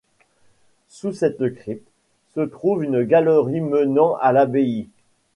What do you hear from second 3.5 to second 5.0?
menant à l'abbaye.